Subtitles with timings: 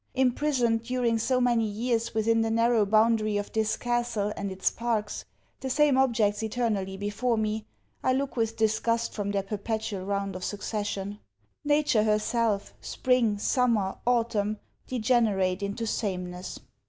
[0.15, 5.25] Imprisoned, during so many years, within the narrow boundary of this castle and its parks,
[5.59, 7.67] the same objects eternally before me,
[8.03, 11.19] I look with disgust from their perpetual round of succession.
[11.63, 16.59] Nature herself, spring, summer, autumn, degenerate into sameness.